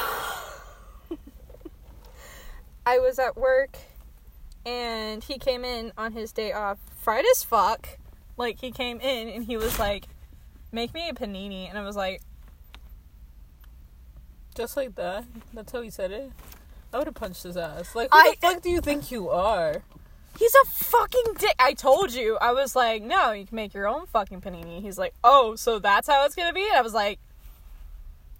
I 2.86 2.98
was 2.98 3.18
at 3.18 3.36
work 3.36 3.76
and 4.64 5.22
he 5.24 5.38
came 5.38 5.64
in 5.64 5.92
on 5.96 6.12
his 6.12 6.32
day 6.32 6.52
off 6.52 6.78
fried 6.98 7.24
as 7.30 7.42
fuck. 7.42 7.98
Like 8.36 8.60
he 8.60 8.70
came 8.70 9.00
in 9.00 9.28
and 9.28 9.44
he 9.44 9.56
was 9.56 9.78
like, 9.78 10.04
Make 10.72 10.92
me 10.92 11.08
a 11.08 11.14
panini 11.14 11.68
and 11.68 11.78
I 11.78 11.82
was 11.82 11.96
like, 11.96 12.20
Just 14.54 14.76
like 14.76 14.94
that. 14.96 15.24
That's 15.54 15.72
how 15.72 15.80
he 15.82 15.90
said 15.90 16.10
it. 16.10 16.30
I 16.92 16.98
would 16.98 17.06
have 17.06 17.14
punched 17.14 17.42
his 17.42 17.56
ass. 17.56 17.94
Like, 17.94 18.08
who 18.12 18.18
I- 18.18 18.34
the 18.40 18.46
fuck 18.46 18.62
do 18.62 18.70
you 18.70 18.80
think 18.80 19.10
you 19.10 19.28
are? 19.28 19.82
He's 20.38 20.54
a 20.54 20.64
fucking 20.66 21.34
dick. 21.38 21.54
I 21.58 21.72
told 21.72 22.12
you. 22.12 22.36
I 22.40 22.52
was 22.52 22.76
like, 22.76 23.02
no, 23.02 23.32
you 23.32 23.46
can 23.46 23.56
make 23.56 23.74
your 23.74 23.88
own 23.88 24.06
fucking 24.06 24.40
panini. 24.40 24.82
He's 24.82 24.98
like, 24.98 25.14
oh, 25.24 25.56
so 25.56 25.78
that's 25.78 26.06
how 26.06 26.24
it's 26.24 26.34
gonna 26.34 26.52
be? 26.52 26.66
And 26.66 26.76
I 26.76 26.82
was 26.82 26.94
like, 26.94 27.18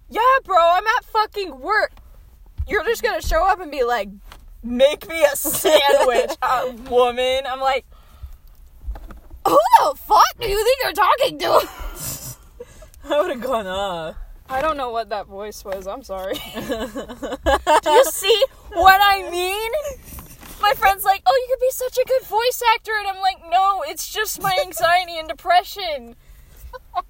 yeah, 0.09 0.21
bro, 0.43 0.57
I'm 0.59 0.85
at 0.85 1.05
fucking 1.05 1.59
work. 1.59 1.93
You're 2.67 2.83
just 2.83 3.01
gonna 3.01 3.21
show 3.21 3.45
up 3.45 3.59
and 3.59 3.71
be 3.71 3.83
like, 3.83 4.09
make 4.63 5.07
me 5.07 5.23
a 5.23 5.35
sandwich, 5.35 6.31
uh, 6.41 6.71
woman. 6.89 7.43
I'm 7.47 7.59
like, 7.59 7.85
who 9.47 9.57
the 9.79 9.95
fuck 9.95 10.39
do 10.39 10.47
you 10.47 10.63
think 10.63 10.77
you're 10.83 10.93
talking 10.93 11.39
to? 11.39 11.69
I 13.15 13.21
would 13.21 13.31
have 13.31 13.41
gone 13.41 13.67
off. 13.67 14.15
I 14.49 14.61
don't 14.61 14.77
know 14.77 14.91
what 14.91 15.09
that 15.09 15.27
voice 15.27 15.63
was. 15.65 15.87
I'm 15.87 16.03
sorry. 16.03 16.33
do 16.55 17.89
you 17.89 18.05
see 18.05 18.45
what 18.73 18.99
I 19.01 19.29
mean? 19.29 19.71
My 20.67 20.73
friend's 20.73 21.05
like, 21.05 21.21
"Oh, 21.25 21.33
you 21.33 21.47
could 21.55 21.61
be 21.61 21.71
such 21.71 21.97
a 21.97 22.03
good 22.05 22.23
voice 22.23 22.61
actor," 22.75 22.91
and 22.99 23.07
I'm 23.07 23.21
like, 23.21 23.37
"No, 23.49 23.83
it's 23.87 24.09
just 24.09 24.41
my 24.41 24.53
anxiety 24.65 25.17
and 25.17 25.25
depression." 25.25 26.17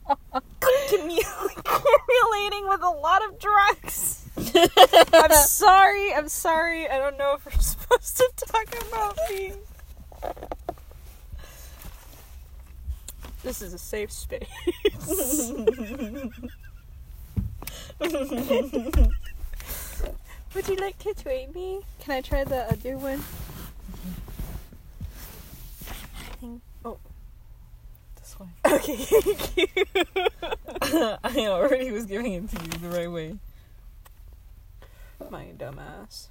Accumulating 1.17 2.69
with 2.69 2.83
a 2.83 2.89
lot 2.89 3.25
of 3.25 3.39
drugs. 3.39 4.25
I'm 5.13 5.31
sorry. 5.31 6.13
I'm 6.13 6.29
sorry. 6.29 6.87
I 6.87 6.99
don't 6.99 7.17
know 7.17 7.33
if 7.33 7.45
we're 7.45 7.51
supposed 7.59 8.17
to 8.17 8.29
talk 8.45 8.67
about 8.89 9.17
me. 9.27 9.53
This 13.41 13.63
is 13.63 13.73
a 13.73 13.79
safe 13.79 14.11
space. 14.11 14.47
Would 20.53 20.67
you 20.67 20.75
like 20.77 20.97
to 20.99 21.13
trade 21.13 21.53
me? 21.53 21.81
Can 21.99 22.15
I 22.15 22.21
try 22.21 22.43
the 22.43 22.63
other 22.71 22.97
one? 22.97 23.23
Oh, 26.85 26.97
This 28.19 28.39
way. 28.39 28.47
okay, 28.67 28.95
thank 28.95 29.57
you. 29.57 29.67
I 31.23 31.47
already 31.47 31.91
was 31.91 32.05
giving 32.05 32.33
it 32.33 32.49
to 32.49 32.63
you 32.63 32.69
the 32.89 32.97
right 32.97 33.11
way. 33.11 33.37
My 35.29 35.45
dumbass. 35.57 36.27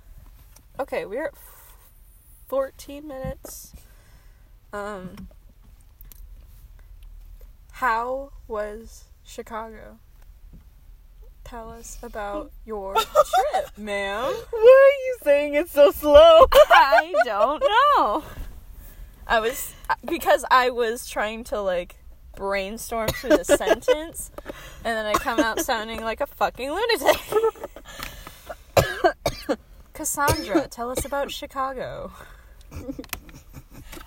Okay, 0.79 1.05
we're 1.05 1.27
at 1.27 1.33
f- 1.35 1.75
14 2.49 3.07
minutes. 3.07 3.73
Um, 4.73 5.29
how 7.73 8.31
was 8.49 9.05
Chicago? 9.25 9.99
Tell 11.47 11.71
us 11.71 11.97
about 12.03 12.51
your 12.67 12.95
trip, 12.95 13.79
ma'am. 13.79 14.35
Why 14.51 14.91
are 14.91 14.99
you 15.07 15.17
saying 15.23 15.55
it 15.55 15.71
so 15.71 15.93
slow? 15.93 16.47
I 16.53 17.15
don't 17.25 17.61
know. 17.63 18.25
I 19.29 19.39
was 19.39 19.73
because 20.05 20.45
I 20.51 20.71
was 20.71 21.09
trying 21.09 21.45
to 21.45 21.61
like 21.61 21.97
brainstorm 22.35 23.09
through 23.11 23.37
the 23.37 23.45
sentence, 23.45 24.33
and 24.85 24.97
then 24.97 25.07
I 25.07 25.13
come 25.15 25.39
out 25.39 25.61
sounding 25.61 26.03
like 26.03 26.21
a 26.21 26.27
fucking 26.27 26.69
lunatic. 26.69 27.21
Cassandra, 29.95 30.67
tell 30.67 30.91
us 30.91 31.05
about 31.05 31.31
Chicago. 31.31 32.11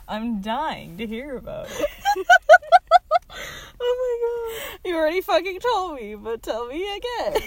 I'm 0.10 0.42
dying 0.42 0.98
to 0.98 1.08
hear 1.08 1.38
about 1.38 1.68
it. 1.70 1.88
You 4.90 4.96
already 4.96 5.22
fucking 5.22 5.60
told 5.60 5.98
me, 6.00 6.16
but 6.16 6.42
tell 6.42 6.66
me 6.66 6.84
again. 6.98 7.42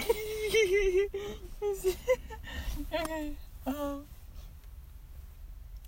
okay. 2.94 3.32
Um, 3.66 4.04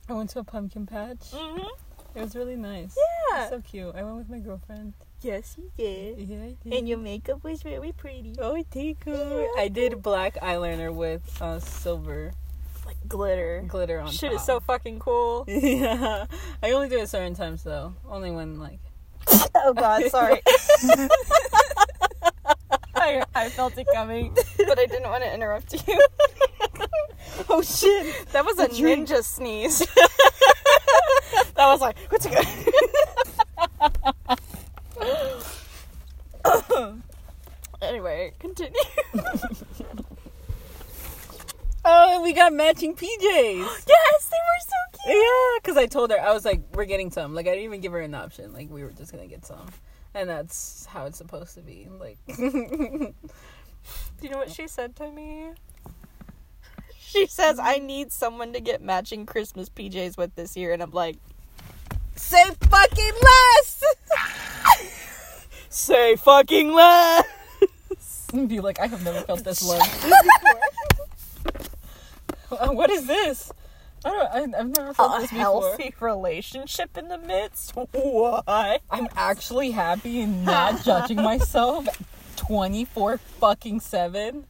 I 0.09 0.13
went 0.13 0.31
to 0.31 0.39
a 0.41 0.45
pumpkin 0.45 0.85
patch. 0.87 1.31
Mm-hmm. 1.33 2.19
It 2.19 2.21
was 2.23 2.35
really 2.37 2.55
nice. 2.57 2.97
Yeah. 3.33 3.49
So 3.49 3.61
cute. 3.61 3.95
I 3.97 4.03
went 4.05 4.17
with 4.17 4.29
my 4.31 4.39
girlfriend. 4.39 4.95
Yes, 5.23 5.57
you 5.59 5.71
did. 5.77 6.19
Yeah, 6.19 6.37
I 6.43 6.55
did. 6.63 6.73
And 6.73 6.89
your 6.89 6.99
makeup 6.99 7.43
was 7.43 7.63
very 7.63 7.91
pretty. 7.93 8.35
Oh, 8.41 8.63
thank 8.71 9.07
you. 9.07 9.49
I 9.59 9.67
did 9.69 10.03
black 10.03 10.35
eyeliner 10.37 10.93
with 10.95 11.23
uh, 11.43 11.59
silver 11.61 12.33
Like 12.87 12.97
glitter. 13.09 13.65
glitter 13.67 13.99
on 14.01 14.11
Shit 14.13 14.31
top. 14.31 14.41
is 14.41 14.47
so 14.47 14.61
fucking 14.61 14.99
cool. 15.01 15.45
yeah. 15.49 16.27
I 16.63 16.71
only 16.73 16.89
do 16.89 16.99
it 16.99 17.09
certain 17.09 17.35
times 17.35 17.63
though. 17.65 17.95
Only 18.09 18.31
when 18.33 18.59
like. 18.61 18.79
oh 19.55 19.73
god, 19.75 20.11
sorry. 20.11 20.41
I, 22.97 23.25
I 23.35 23.49
felt 23.51 23.77
it 23.77 23.87
coming, 23.93 24.35
but 24.35 24.79
I 24.79 24.87
didn't 24.87 25.11
want 25.11 25.25
to 25.25 25.33
interrupt 25.35 25.73
you. 25.87 25.99
Oh 27.49 27.63
shit! 27.63 28.27
That 28.33 28.45
was 28.45 28.59
a 28.59 28.69
drink. 28.69 29.09
ninja 29.09 29.25
sneeze. 29.25 29.79
that 29.79 31.57
was 31.57 31.81
like, 31.81 31.97
what's 32.11 32.27
it 32.27 32.33
good? 36.45 37.03
anyway, 37.83 38.33
continue. 38.39 38.79
Oh, 41.87 42.15
and 42.15 42.23
we 42.23 42.33
got 42.33 42.53
matching 42.53 42.95
PJs. 42.95 43.05
yes, 43.87 44.31
they 44.31 44.39
were 44.49 44.61
so 44.61 44.81
cute. 44.93 44.94
Yeah, 45.07 45.59
because 45.63 45.77
I 45.77 45.87
told 45.87 46.11
her 46.11 46.21
I 46.21 46.33
was 46.33 46.45
like, 46.45 46.63
we're 46.75 46.85
getting 46.87 47.11
some. 47.11 47.35
Like 47.35 47.47
I 47.47 47.51
didn't 47.51 47.65
even 47.65 47.81
give 47.81 47.93
her 47.93 48.01
an 48.01 48.15
option. 48.15 48.53
Like 48.53 48.71
we 48.71 48.83
were 48.83 48.91
just 48.91 49.13
gonna 49.13 49.27
get 49.27 49.45
some, 49.45 49.67
and 50.15 50.29
that's 50.29 50.87
how 50.87 51.07
it's 51.07 51.19
supposed 51.19 51.55
to 51.55 51.61
be. 51.61 51.89
Like, 51.99 52.19
Do 52.27 52.35
you 54.23 54.31
know 54.31 54.39
what 54.39 54.51
she 54.51 54.67
said 54.67 54.97
to 54.97 55.11
me? 55.11 55.51
She 56.99 57.27
says, 57.27 57.61
I 57.61 57.79
need 57.79 58.11
someone 58.11 58.53
to 58.55 58.61
get 58.61 58.83
matching 58.83 59.25
Christmas 59.25 59.69
PJs 59.69 60.17
with 60.17 60.35
this 60.35 60.57
year. 60.57 60.73
And 60.73 60.83
I'm 60.83 60.91
like, 60.91 61.17
say 62.17 62.43
fucking 62.63 63.13
less. 63.23 63.85
say 65.69 66.17
fucking 66.17 66.73
less. 66.73 67.25
And 68.33 68.49
be 68.49 68.59
like, 68.59 68.81
I 68.81 68.89
have 68.89 69.05
never 69.05 69.21
felt 69.21 69.45
this 69.45 69.63
love. 69.63 69.81
What 72.75 72.91
is 72.91 73.07
this? 73.07 73.53
I 74.05 74.11
don't. 74.11 74.55
I, 74.55 74.59
I've 74.61 74.77
never 74.77 74.93
felt 74.95 75.17
A 75.19 75.21
this 75.23 75.31
before. 75.31 75.41
healthy 75.41 75.95
relationship 76.01 76.97
in 76.97 77.09
the 77.09 77.19
midst? 77.19 77.73
What? 77.75 78.83
I'm 78.91 79.09
actually 79.17 79.71
happy 79.71 80.21
and 80.21 80.45
not 80.45 80.83
judging 80.85 81.17
myself. 81.17 81.87
Twenty 82.37 82.85
four 82.85 83.19
fucking 83.19 83.81
seven. 83.81 84.45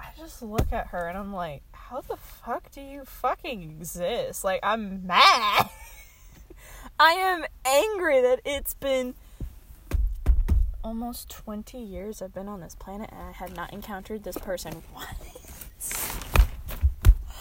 I 0.00 0.06
just 0.18 0.42
look 0.42 0.72
at 0.72 0.88
her 0.88 1.06
and 1.08 1.16
I'm 1.16 1.32
like, 1.32 1.62
how 1.72 2.00
the 2.02 2.16
fuck 2.16 2.70
do 2.72 2.80
you 2.80 3.04
fucking 3.04 3.62
exist? 3.62 4.44
Like, 4.44 4.60
I'm 4.62 5.06
mad. 5.06 5.68
I 7.00 7.12
am 7.12 7.44
angry 7.64 8.20
that 8.20 8.40
it's 8.44 8.74
been 8.74 9.14
almost 10.84 11.28
20 11.30 11.78
years 11.78 12.20
I've 12.20 12.34
been 12.34 12.48
on 12.48 12.60
this 12.60 12.74
planet 12.74 13.08
and 13.12 13.20
I 13.22 13.32
have 13.32 13.54
not 13.56 13.72
encountered 13.72 14.24
this 14.24 14.36
person 14.36 14.82
once. 14.94 15.66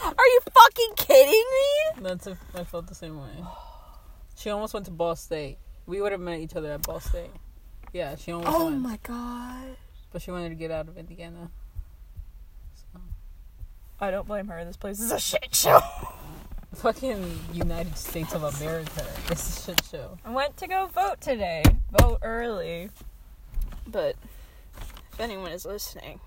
Are 0.04 0.26
you 0.28 0.40
fucking 0.54 0.94
kidding 0.98 1.32
me? 1.52 2.02
That's 2.04 2.28
a, 2.28 2.38
I 2.56 2.64
felt 2.64 2.88
the 2.88 2.96
same 2.96 3.20
way. 3.20 3.30
She 4.36 4.50
almost 4.50 4.74
went 4.74 4.86
to 4.88 4.92
Ball 4.92 5.16
State. 5.16 5.58
We 5.86 6.02
would 6.02 6.12
have 6.12 6.22
met 6.22 6.40
each 6.40 6.56
other 6.56 6.72
at 6.72 6.82
Ball 6.84 7.00
State. 7.00 7.30
Yeah, 7.94 8.16
she 8.16 8.32
almost 8.32 8.52
Oh 8.58 8.66
went, 8.66 8.80
my 8.82 9.00
god. 9.04 9.76
but 10.12 10.22
she 10.22 10.32
wanted 10.32 10.50
to 10.50 10.56
get 10.56 10.72
out 10.72 10.88
of 10.88 10.98
Indiana. 10.98 11.52
So. 12.74 13.00
I 14.00 14.10
don't 14.12 14.28
blame 14.28 14.48
her. 14.48 14.64
This 14.66 14.78
place 14.78 15.00
is 15.00 15.12
a 15.12 15.20
shit 15.20 15.54
show. 15.54 15.80
Fucking 16.76 17.40
United 17.54 17.98
States 17.98 18.34
of 18.34 18.44
America. 18.44 19.06
This 19.28 19.46
is 19.48 19.58
a 19.58 19.72
shit 19.72 19.86
show. 19.92 20.18
I 20.24 20.32
went 20.32 20.56
to 20.58 20.68
go 20.68 20.88
vote 20.88 21.20
today. 21.20 21.64
Vote 22.00 22.20
early. 22.22 22.90
But 23.86 24.16
if 25.12 25.20
anyone 25.20 25.52
is 25.52 25.66
listening, 25.66 26.22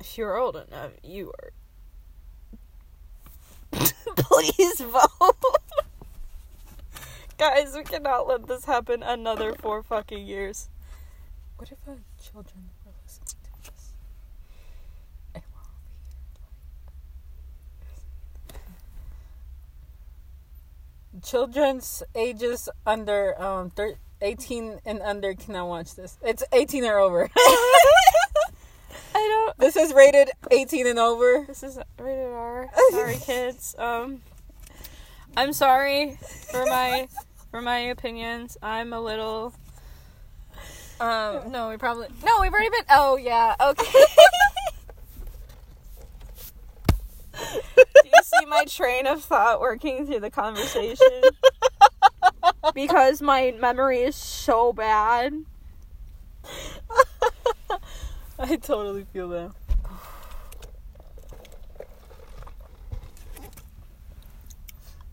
if 0.00 0.16
you're 0.16 0.36
old 0.38 0.56
enough, 0.56 0.92
you 1.02 1.30
are. 1.42 1.50
Please 4.18 4.80
vote. 4.80 5.36
Guys, 7.38 7.74
we 7.76 7.84
cannot 7.84 8.26
let 8.26 8.46
this 8.48 8.64
happen 8.64 9.02
another 9.02 9.54
four 9.54 9.82
fucking 9.82 10.26
years. 10.26 10.68
What 11.56 11.70
if 11.70 11.78
uh, 11.88 11.92
children 12.22 12.70
were 12.84 12.92
listening 13.04 13.26
to 13.44 13.70
this? 13.70 13.92
And 15.34 15.42
we're 15.54 15.60
over 15.60 15.78
here, 18.50 18.54
like- 21.14 21.22
Children's 21.24 22.02
ages 22.14 22.68
under 22.86 23.40
um 23.40 23.70
thir- 23.70 23.96
18 24.20 24.80
and 24.84 25.00
under 25.02 25.34
cannot 25.34 25.68
watch 25.68 25.94
this. 25.94 26.18
It's 26.22 26.42
18 26.52 26.84
or 26.84 26.98
over. 26.98 27.30
This 29.56 29.76
is 29.76 29.94
rated 29.94 30.30
18 30.50 30.86
and 30.86 30.98
over. 30.98 31.44
This 31.46 31.62
is 31.62 31.78
rated 31.98 32.26
R. 32.26 32.68
Sorry, 32.90 33.16
kids. 33.16 33.74
Um, 33.78 34.22
I'm 35.36 35.52
sorry 35.52 36.18
for 36.50 36.64
my 36.66 37.08
for 37.50 37.62
my 37.62 37.78
opinions. 37.78 38.56
I'm 38.62 38.92
a 38.92 39.00
little. 39.00 39.54
Um, 41.00 41.52
no, 41.52 41.68
we 41.68 41.76
probably 41.76 42.08
no. 42.24 42.38
We've 42.40 42.52
already 42.52 42.70
been. 42.70 42.84
Oh 42.90 43.16
yeah. 43.16 43.54
Okay. 43.60 43.86
Do 47.32 48.04
you 48.04 48.22
see 48.24 48.46
my 48.46 48.64
train 48.64 49.06
of 49.06 49.22
thought 49.22 49.60
working 49.60 50.06
through 50.06 50.20
the 50.20 50.30
conversation? 50.30 51.06
Because 52.74 53.22
my 53.22 53.54
memory 53.58 54.00
is 54.00 54.16
so 54.16 54.72
bad. 54.72 55.32
I 58.40 58.54
totally 58.54 59.04
feel 59.12 59.28
that. 59.30 59.50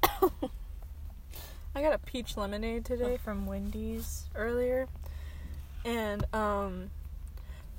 I 1.76 1.82
got 1.82 1.94
a 1.94 1.98
peach 1.98 2.38
lemonade 2.38 2.86
today 2.86 3.18
from 3.18 3.48
Wendy's 3.48 4.30
earlier. 4.36 4.88
And 5.84 6.24
um 6.36 6.92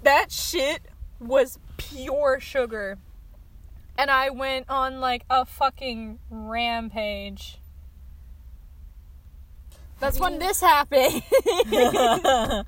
that 0.03 0.33
shit 0.33 0.83
was 1.21 1.61
pure 1.77 2.41
sugar. 2.41 2.99
And 3.97 4.11
I 4.11 4.31
went 4.31 4.69
on 4.69 5.01
like 5.01 5.25
a 5.31 5.45
fucking 5.45 6.19
rampage. 6.29 7.59
That's 10.01 10.19
when 10.19 10.39
this 10.41 10.61
happened. 10.61 11.23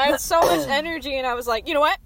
I 0.00 0.06
had 0.06 0.20
so 0.20 0.40
much 0.40 0.66
energy 0.68 1.16
and 1.16 1.26
I 1.26 1.34
was 1.34 1.46
like, 1.46 1.68
you 1.68 1.74
know 1.74 1.80
what? 1.80 1.98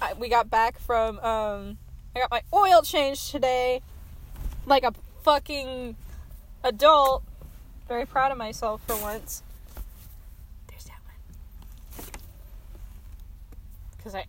I, 0.00 0.12
we 0.18 0.28
got 0.28 0.48
back 0.48 0.78
from 0.78 1.18
um 1.18 1.78
I 2.16 2.20
got 2.20 2.30
my 2.30 2.42
oil 2.52 2.82
changed 2.82 3.30
today 3.30 3.82
like 4.64 4.84
a 4.84 4.94
fucking 5.22 5.96
adult. 6.64 7.22
Very 7.88 8.06
proud 8.06 8.32
of 8.32 8.38
myself 8.38 8.80
for 8.86 8.96
once. 8.96 9.42
There's 10.68 10.84
that 10.84 11.00
one. 11.04 11.16
Because 13.96 14.14
I 14.14 14.26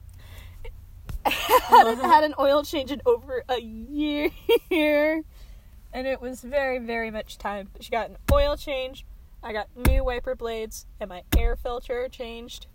hadn't 1.30 2.00
had 2.00 2.24
an 2.24 2.34
oil 2.40 2.64
change 2.64 2.92
in 2.92 3.02
over 3.06 3.44
a 3.48 3.60
year. 3.60 4.32
And 5.92 6.06
it 6.06 6.22
was 6.22 6.42
very, 6.42 6.78
very 6.78 7.10
much 7.10 7.40
time. 7.40 7.70
She 7.80 7.90
got 7.90 8.12
an 8.12 8.18
oil 8.32 8.56
change. 8.56 9.08
I 9.43 9.54
got 9.54 9.67
new 9.75 10.04
wiper 10.04 10.36
blades 10.36 10.86
and 10.99 11.10
my 11.10 11.23
air 11.38 11.56
filter 11.56 12.08
changed. 12.10 12.67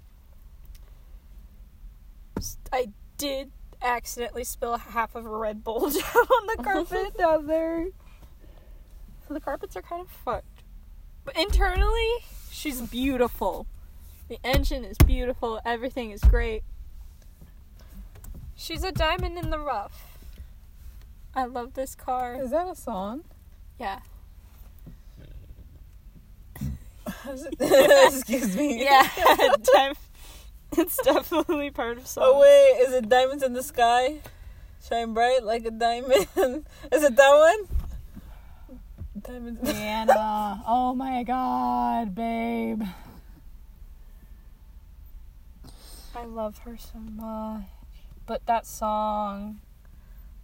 I 2.73 2.89
did 3.19 3.53
accidentally 3.83 4.45
spill 4.45 4.77
half 4.77 5.15
of 5.15 5.27
a 5.27 5.29
Red 5.29 5.63
Bull 5.63 5.91
down 5.91 6.03
on 6.03 6.47
the 6.47 6.63
carpet 6.63 7.17
down 7.19 7.47
there. 7.47 7.87
So 9.27 9.35
the 9.35 9.41
carpets 9.41 9.77
are 9.77 9.83
kind 9.83 10.03
of 10.03 10.11
fucked. 10.11 10.63
But 11.25 11.37
internally, 11.37 12.25
she's 12.51 12.81
beautiful. 12.81 13.67
The 14.29 14.39
engine 14.45 14.85
is 14.85 14.99
beautiful. 14.99 15.61
Everything 15.65 16.11
is 16.11 16.21
great. 16.23 16.63
She's 18.57 18.85
a 18.85 18.93
diamond 18.93 19.39
in 19.39 19.51
the 19.51 19.59
rough. 19.59 20.19
I 21.35 21.45
love 21.45 21.75
this 21.75 21.95
car. 21.95 22.37
Is 22.41 22.51
that 22.51 22.69
a 22.69 22.77
song? 22.77 23.25
Yeah. 23.79 24.01
Excuse 27.61 28.57
me. 28.57 28.85
Yeah. 28.85 29.09
It's 30.77 30.97
definitely 31.05 31.71
part 31.71 31.99
of 31.99 32.03
oh, 32.03 32.07
song. 32.07 32.25
Oh 32.27 32.41
wait, 32.41 32.85
is 32.85 32.93
it 32.95 33.09
diamonds 33.09 33.45
in 33.45 33.53
the 33.53 33.63
sky? 33.63 34.19
Shine 34.89 35.15
bright 35.15 35.45
like 35.45 35.65
a 35.65 35.71
diamond. 35.71 36.27
is 36.93 37.05
it 37.05 37.15
that 37.15 37.67
one? 37.69 38.81
Diamonds. 39.23 39.61
In 39.61 39.67
the- 39.67 39.73
Rihanna. 39.73 40.63
Oh 40.67 40.93
my 40.97 41.23
god, 41.23 42.15
babe. 42.17 42.83
I 46.17 46.25
love 46.25 46.59
her 46.59 46.77
so 46.77 46.99
much. 46.99 47.63
But 48.27 48.45
that 48.47 48.67
song, 48.67 49.61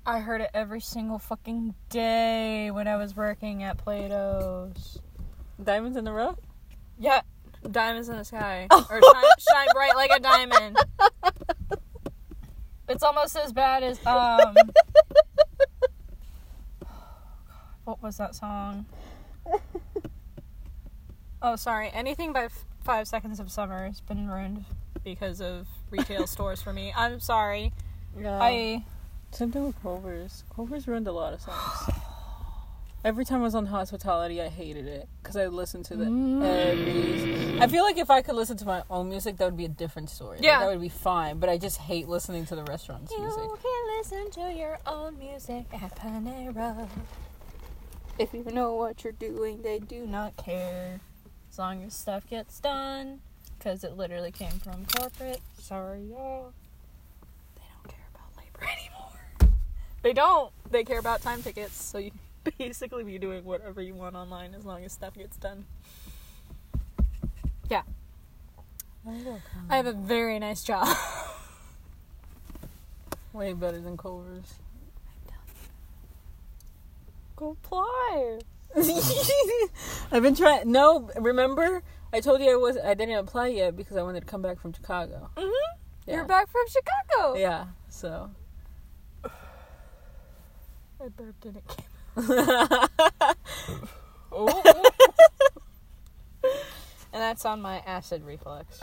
I 0.04 0.20
heard 0.20 0.40
it 0.40 0.50
every 0.52 0.80
single 0.80 1.18
fucking 1.18 1.74
day 1.88 2.70
when 2.70 2.86
I 2.88 2.96
was 2.96 3.16
working 3.16 3.62
at 3.62 3.78
Plato's. 3.78 5.00
Diamonds 5.62 5.96
in 5.96 6.04
the 6.04 6.12
rough? 6.12 6.38
Yeah, 7.00 7.22
diamonds 7.70 8.08
in 8.08 8.16
the 8.16 8.24
sky, 8.24 8.66
Oh. 8.70 8.86
or 8.90 9.00
shine, 9.02 9.24
shine 9.50 9.66
bright 9.74 9.96
like 9.96 10.10
a 10.14 10.20
diamond. 10.20 10.76
It's 12.88 13.04
almost 13.04 13.36
as 13.36 13.52
bad 13.52 13.84
as 13.84 14.04
um. 14.04 14.54
what 17.84 18.02
was 18.02 18.16
that 18.18 18.34
song? 18.34 18.86
Oh, 21.42 21.56
sorry. 21.56 21.88
Anything 21.94 22.34
by 22.34 22.44
F- 22.44 22.64
Five 22.84 23.08
Seconds 23.08 23.40
of 23.40 23.50
Summer 23.50 23.86
has 23.86 24.02
been 24.02 24.28
ruined 24.28 24.66
because 25.02 25.40
of 25.40 25.66
retail 25.90 26.26
stores 26.26 26.60
for 26.60 26.70
me. 26.70 26.92
I'm 26.94 27.18
sorry. 27.18 27.72
Yeah. 28.20 28.38
I 28.42 28.84
Same 29.30 29.50
thing 29.50 29.64
with 29.64 29.80
Culver's. 29.82 30.44
Culver's 30.54 30.86
ruined 30.86 31.06
a 31.06 31.12
lot 31.12 31.32
of 31.32 31.40
songs. 31.40 31.96
Every 33.02 33.24
time 33.24 33.40
I 33.40 33.44
was 33.44 33.54
on 33.54 33.64
hospitality, 33.66 34.42
I 34.42 34.48
hated 34.48 34.86
it 34.86 35.08
because 35.22 35.34
I 35.36 35.46
listened 35.46 35.86
to 35.86 35.96
the 35.96 36.04
Mm. 36.04 37.60
I 37.62 37.66
feel 37.66 37.82
like 37.82 37.96
if 37.96 38.10
I 38.10 38.20
could 38.20 38.34
listen 38.34 38.58
to 38.58 38.66
my 38.66 38.82
own 38.90 39.08
music, 39.08 39.38
that 39.38 39.46
would 39.46 39.56
be 39.56 39.64
a 39.64 39.68
different 39.70 40.10
story. 40.10 40.36
Like, 40.36 40.44
Yeah. 40.44 40.60
that 40.60 40.68
would 40.68 40.80
be 40.82 40.90
fine. 40.90 41.38
But 41.38 41.48
I 41.48 41.56
just 41.56 41.78
hate 41.78 42.08
listening 42.08 42.44
to 42.46 42.56
the 42.56 42.64
restaurant's 42.64 43.10
music. 43.16 43.42
You 43.42 43.58
can 43.62 43.96
listen 43.98 44.30
to 44.32 44.52
your 44.52 44.78
own 44.86 45.18
music 45.18 45.64
at 45.72 45.96
Panera. 45.96 46.88
If 48.18 48.34
you 48.34 48.44
know 48.44 48.74
what 48.74 49.02
you're 49.02 49.14
doing, 49.14 49.62
they 49.62 49.78
do 49.78 50.06
not 50.06 50.36
care. 50.36 51.00
As 51.50 51.58
long 51.58 51.82
as 51.82 51.94
stuff 51.94 52.28
gets 52.28 52.60
done. 52.60 53.20
Because 53.58 53.82
it 53.82 53.96
literally 53.96 54.30
came 54.32 54.52
from 54.52 54.84
corporate. 54.84 55.40
Sorry, 55.58 56.02
y'all. 56.02 56.52
They 57.56 57.62
don't 57.74 57.88
care 57.88 58.06
about 58.14 58.36
labor 58.36 58.70
anymore. 59.40 59.54
They 60.02 60.12
don't. 60.12 60.52
They 60.70 60.84
care 60.84 60.98
about 60.98 61.22
time 61.22 61.42
tickets. 61.42 61.82
So 61.82 61.96
you 61.98 62.10
basically 62.58 63.04
be 63.04 63.18
doing 63.18 63.44
whatever 63.44 63.80
you 63.80 63.94
want 63.94 64.16
online 64.16 64.54
as 64.54 64.64
long 64.64 64.84
as 64.84 64.92
stuff 64.92 65.14
gets 65.14 65.36
done. 65.36 65.64
Yeah. 67.68 67.82
I 69.68 69.76
have 69.76 69.86
a 69.86 69.92
very 69.92 70.38
nice 70.38 70.62
job. 70.62 70.88
Way 73.32 73.52
better 73.52 73.80
than 73.80 73.96
Culver's. 73.96 74.54
Go 77.36 77.56
apply. 77.62 78.40
I've 80.12 80.22
been 80.22 80.34
trying. 80.34 80.70
No, 80.70 81.10
remember 81.16 81.82
I 82.12 82.20
told 82.20 82.42
you 82.42 82.52
I 82.52 82.56
was 82.56 82.76
I 82.76 82.94
didn't 82.94 83.16
apply 83.16 83.48
yet 83.48 83.76
because 83.76 83.96
I 83.96 84.02
wanted 84.02 84.20
to 84.20 84.26
come 84.26 84.42
back 84.42 84.60
from 84.60 84.72
Chicago. 84.72 85.30
hmm 85.36 85.50
Yeah. 86.06 86.16
You're 86.16 86.24
back 86.24 86.48
from 86.50 86.62
Chicago. 86.68 87.38
Yeah. 87.38 87.66
So. 87.88 88.30
I 89.24 91.08
burped 91.16 91.46
and 91.46 91.56
it 91.56 91.66
came. 91.66 91.86
And 97.12 97.20
that's 97.20 97.44
on 97.44 97.60
my 97.60 97.82
acid 97.86 98.24
reflux. 98.24 98.78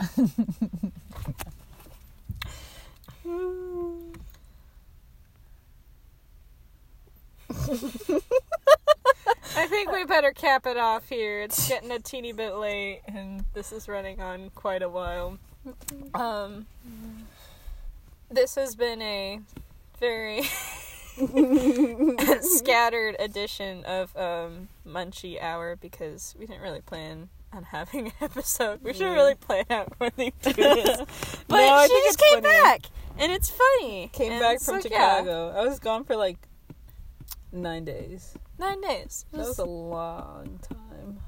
I 9.56 9.66
think 9.66 9.92
we 9.92 10.04
better 10.04 10.32
cap 10.32 10.66
it 10.66 10.76
off 10.76 11.08
here. 11.08 11.40
It's 11.40 11.68
getting 11.68 11.90
a 11.90 11.98
teeny 11.98 12.32
bit 12.32 12.54
late 12.56 13.00
and 13.06 13.44
this 13.54 13.72
is 13.72 13.88
running 13.88 14.20
on 14.20 14.50
quite 14.54 14.82
a 14.82 14.88
while. 14.88 15.38
Um 16.14 16.66
this 18.30 18.56
has 18.56 18.76
been 18.76 19.00
a 19.00 19.40
very 19.98 20.42
scattered 22.42 23.16
edition 23.18 23.84
of 23.84 24.16
um 24.16 24.68
Munchie 24.86 25.40
Hour 25.42 25.76
because 25.76 26.34
we 26.38 26.46
didn't 26.46 26.62
really 26.62 26.80
plan 26.80 27.28
on 27.52 27.64
having 27.64 28.06
an 28.08 28.12
episode. 28.20 28.82
We 28.82 28.92
should 28.92 29.02
Yeah. 29.02 29.14
really 29.14 29.34
plan 29.34 29.64
out 29.70 29.92
when 29.98 30.10
they 30.16 30.32
do 30.42 30.52
this. 30.52 31.00
But 31.48 31.56
No, 31.66 31.86
she 31.86 32.00
just 32.04 32.18
came 32.18 32.42
funny. 32.42 32.62
back, 32.62 32.82
and 33.18 33.32
it's 33.32 33.50
funny. 33.50 34.10
Came 34.12 34.32
And 34.32 34.40
back 34.40 34.60
from 34.60 34.76
yeah, 34.76 34.80
Chicago. 34.82 35.50
I 35.56 35.62
was 35.64 35.78
gone 35.78 36.04
for 36.04 36.14
like 36.16 36.38
nine 37.52 37.84
days. 37.84 38.34
nine 38.58 38.80
days. 38.80 39.24
That 39.32 39.38
was 39.38 39.48
was- 39.48 39.58
a 39.60 39.64
long 39.64 40.60
time. 40.62 41.20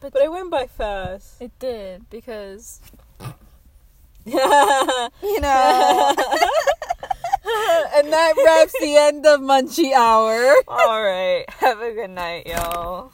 But- 0.00 0.12
But, 0.14 0.22
it 0.22 0.32
went 0.32 0.50
by 0.50 0.66
fast. 0.66 1.40
It 1.40 1.52
did 1.60 2.10
because 2.10 2.80
you 4.26 5.40
know. 5.40 6.14
And 7.94 8.12
that 8.12 8.34
wraps 8.44 8.74
the 8.80 8.96
end 8.96 9.26
of 9.26 9.40
Munchie 9.40 9.92
Hour. 9.92 10.56
All 10.68 11.02
right. 11.02 11.44
Have 11.48 11.80
a 11.80 11.92
good 11.92 12.10
night, 12.10 12.46
y'all. 12.46 13.12